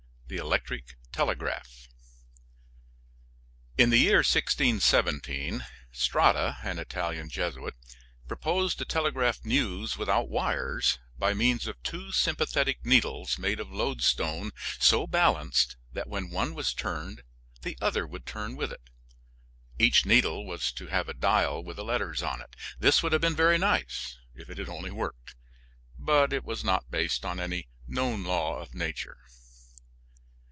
THE 0.33 0.37
ELECTRIC 0.37 0.95
TELEGRAPH. 1.11 1.89
In 3.77 3.89
the 3.89 3.97
year 3.97 4.19
1617 4.19 5.65
Strada, 5.91 6.57
an 6.63 6.79
Italian 6.79 7.27
Jesuit, 7.29 7.73
proposed 8.29 8.77
to 8.77 8.85
telegraph 8.85 9.43
news 9.43 9.97
without 9.97 10.29
wires 10.29 10.99
by 11.19 11.33
means 11.33 11.67
of 11.67 11.83
two 11.83 12.13
sympathetic 12.13 12.85
needles 12.85 13.37
made 13.37 13.59
of 13.59 13.73
loadstone 13.73 14.51
so 14.79 15.05
balanced 15.05 15.75
that 15.91 16.07
when 16.07 16.29
one 16.29 16.55
was 16.55 16.73
turned 16.73 17.23
the 17.63 17.77
other 17.81 18.07
would 18.07 18.25
turn 18.25 18.55
with 18.55 18.71
it. 18.71 18.89
Each 19.77 20.05
needle 20.05 20.45
was 20.45 20.71
to 20.71 20.87
have 20.87 21.09
a 21.09 21.13
dial 21.13 21.61
with 21.61 21.75
the 21.75 21.83
letters 21.83 22.23
on 22.23 22.39
it. 22.39 22.55
This 22.79 23.03
would 23.03 23.11
have 23.11 23.19
been 23.21 23.35
very 23.35 23.57
nice 23.57 24.17
if 24.33 24.49
it 24.49 24.59
had 24.59 24.69
only 24.69 24.91
worked, 24.91 25.35
but 25.99 26.31
it 26.31 26.45
was 26.45 26.63
not 26.63 26.89
based 26.89 27.25
on 27.25 27.37
any 27.37 27.67
known 27.85 28.23
law 28.23 28.59
of 28.59 28.73
nature. 28.73 29.17